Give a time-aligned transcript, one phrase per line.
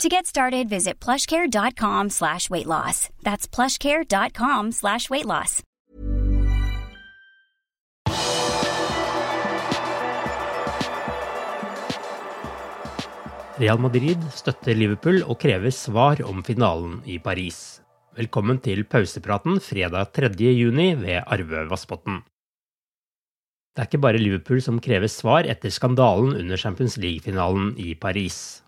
[0.00, 3.08] To get started, visit plushcare.com slash weight loss.
[3.22, 5.62] That's plushcare.com slash weight loss.
[13.56, 17.80] Real Madrid støtter Liverpool og krever svar om finalen i Paris.
[18.20, 20.28] Velkommen til pausepraten fredag 3.
[20.52, 22.20] juni ved Arve Vassbotn.
[23.72, 28.65] Det er ikke bare Liverpool som krever svar etter skandalen under Champions League-finalen i Paris.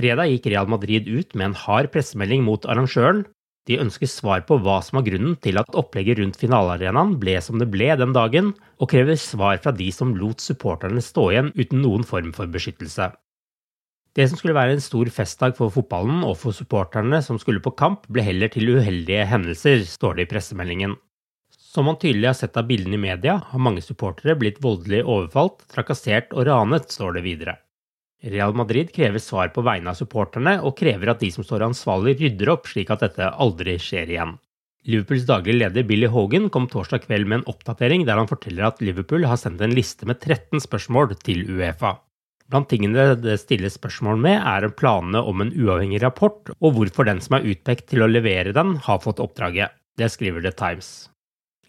[0.00, 3.26] Fredag gikk Real Madrid ut med en hard pressemelding mot arrangøren.
[3.68, 7.60] De ønsker svar på hva som var grunnen til at opplegget rundt finalearenaen ble som
[7.60, 11.84] det ble den dagen, og krever svar fra de som lot supporterne stå igjen uten
[11.84, 13.10] noen form for beskyttelse.
[14.16, 17.76] Det som skulle være en stor festdag for fotballen og for supporterne som skulle på
[17.76, 20.96] kamp, ble heller til uheldige hendelser, står det i pressemeldingen.
[21.52, 25.68] Som man tydelig har sett av bildene i media, har mange supportere blitt voldelig overfalt,
[25.70, 27.60] trakassert og ranet, står det videre.
[28.22, 32.18] Real Madrid krever svar på vegne av supporterne, og krever at de som står ansvarlig
[32.20, 34.36] rydder opp slik at dette aldri skjer igjen.
[34.88, 38.80] Liverpools daglige leder Billy Hogan kom torsdag kveld med en oppdatering der han forteller at
[38.80, 41.98] Liverpool har sendt en liste med 13 spørsmål til Uefa.
[42.50, 47.20] Blant tingene det stilles spørsmål med, er planene om en uavhengig rapport, og hvorfor den
[47.22, 49.76] som er utpekt til å levere den, har fått oppdraget.
[49.96, 50.90] Det skriver The Times.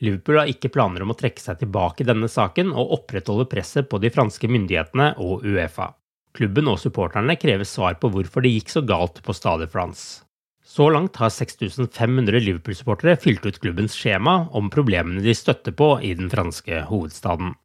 [0.02, 3.92] Liverpool har ikke planer om å trekke seg tilbake i denne saken og opprettholde presset
[3.92, 5.92] på de franske myndighetene og Uefa.
[6.38, 10.24] Klubben og supporterne krever svar på hvorfor det gikk så galt på Stade France.
[10.64, 16.14] Så langt har 6500 Liverpool-supportere fylt ut klubbens skjema om problemene de støtter på i
[16.16, 17.58] den franske hovedstaden.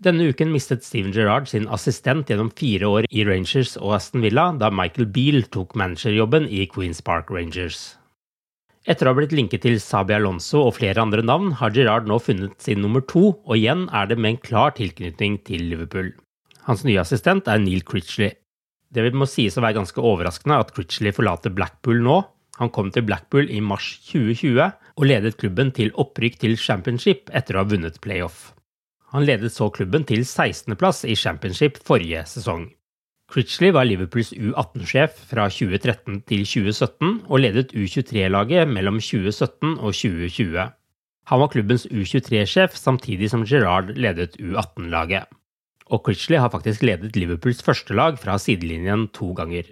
[0.00, 4.50] Denne uken mistet Steven Gerrard sin assistent gjennom fire år i Rangers og Aston Villa,
[4.56, 7.96] da Michael Beale tok managerjobben i Queens Park Rangers.
[8.86, 12.20] Etter å ha blitt linket til Sabi Alonso og flere andre navn, har Gerrard nå
[12.22, 16.12] funnet sin nummer to, og igjen er det med en klar tilknytning til Liverpool.
[16.66, 18.32] Hans nye assistent er Neil Critchley.
[18.90, 22.20] Det må sies å være ganske overraskende at Critchley forlater Blackpool nå.
[22.58, 24.62] Han kom til Blackpool i mars 2020
[24.96, 28.50] og ledet klubben til opprykk til championship etter å ha vunnet playoff.
[29.14, 32.66] Han ledet så klubben til 16.-plass i championship forrige sesong.
[33.30, 40.68] Critchley var Liverpools U18-sjef fra 2013 til 2017 og ledet U23-laget mellom 2017 og 2020.
[41.30, 45.26] Han var klubbens U23-sjef samtidig som Gerrard ledet U18-laget.
[45.92, 49.68] Og Critchley har faktisk ledet Liverpools førstelag fra sidelinjen to ganger.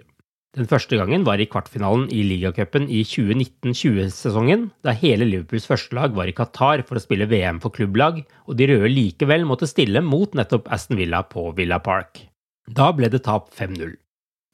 [0.55, 6.31] Den første gangen var i kvartfinalen i ligacupen i 2019-20-sesongen, da hele Liverpools førstelag var
[6.31, 10.31] i Qatar for å spille VM for klubblag, og de røde likevel måtte stille mot
[10.31, 12.23] nettopp Aston Villa på Villa Park.
[12.71, 13.97] Da ble det tap 5-0.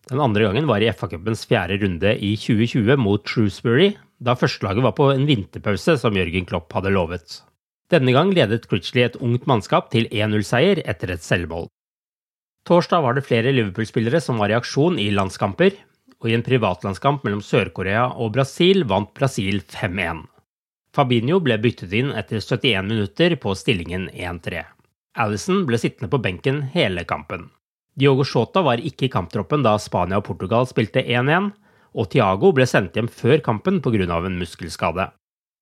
[0.10, 4.98] Den andre gangen var i FA-cupens fjerde runde i 2020 mot Shrewsbury, da førstelaget var
[4.98, 7.44] på en vinterpause som Jørgen Klopp hadde lovet.
[7.92, 11.68] Denne gang ledet Critchley et ungt mannskap til 1-0-seier etter et selvmål.
[12.64, 15.76] Torsdag var det flere Liverpool-spillere som var i aksjon i landskamper,
[16.22, 20.24] og i en privatlandskamp mellom Sør-Korea og Brasil vant Brasil 5-1.
[20.96, 24.64] Fabinho ble byttet inn etter 71 minutter på stillingen 1-3.
[25.20, 27.50] Alison ble sittende på benken hele kampen.
[28.00, 31.52] Diogo Shota var ikke i kamptroppen da Spania og Portugal spilte 1-1,
[31.92, 34.06] og Thiago ble sendt hjem før kampen pga.
[34.08, 35.12] en muskelskade.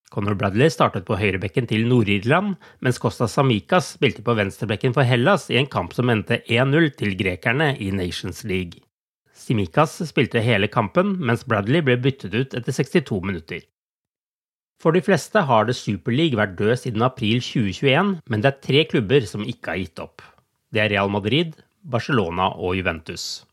[0.09, 5.50] Conor Bradley startet på høyrebekken til Nord-Irland, mens Costa Samikas spilte på venstrebekken for Hellas
[5.53, 8.81] i en kamp som endte 1-0 til grekerne i Nations League.
[9.38, 13.61] Simikas spilte hele kampen, mens Bradley ble byttet ut etter 62 minutter.
[14.81, 18.61] For de fleste har det Super League vært død siden april 2021, men det er
[18.63, 20.23] tre klubber som ikke har gitt opp.
[20.73, 21.53] Det er Real Madrid,
[21.83, 23.44] Barcelona og Juventus.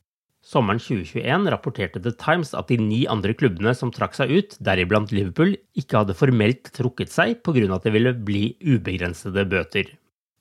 [0.46, 5.10] Sommeren 2021 rapporterte The Times at de ni andre klubbene som trakk seg ut, deriblant
[5.10, 7.66] Liverpool, ikke hadde formelt trukket seg pga.
[7.75, 9.90] at det ville bli ubegrensede bøter.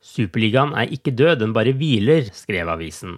[0.05, 3.17] Superligaen er ikke død, den bare hviler, skrev avisen.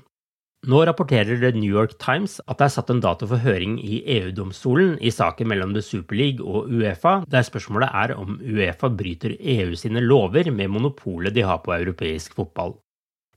[0.67, 3.99] Nå rapporterer The New York Times at det er satt en dato for høring i
[4.15, 9.75] EU-domstolen i saken mellom The Super og Uefa, der spørsmålet er om Uefa bryter EU
[9.75, 12.79] sine lover med monopolet de har på europeisk fotball.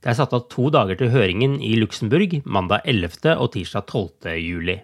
[0.00, 3.35] Det er satt av to dager til høringen i Luxembourg, mandag 11.
[3.35, 4.31] og tirsdag 12.
[4.41, 4.79] juli.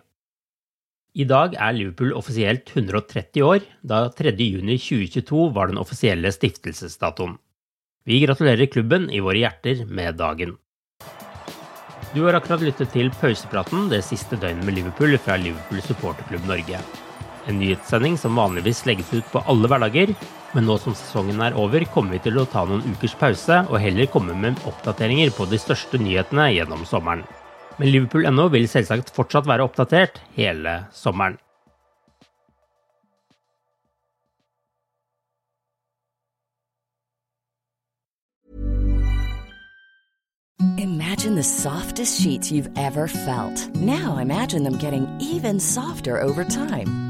[1.16, 4.34] I dag er Liverpool offisielt 130 år, da 3.
[4.36, 7.38] juni 2022 var den offisielle stiftelsesdatoen.
[8.04, 10.52] Vi gratulerer klubben i våre hjerter med dagen.
[12.12, 16.84] Du har akkurat lyttet til pausepraten det siste døgnet med Liverpool fra Liverpool supporterklubb Norge.
[17.46, 20.12] En nyhetssending som vanligvis legges ut på alle hverdager,
[20.56, 23.80] men nå som sesongen er over, kommer vi til å ta noen ukers pause og
[23.82, 27.26] heller komme med oppdateringer på de største nyhetene gjennom sommeren.
[27.76, 31.38] Men Liverpool.no vil selvsagt fortsatt være oppdatert hele sommeren.
[40.78, 43.74] Imagine the softest sheets you've ever felt.
[43.76, 47.05] Now imagine them getting even softer over time.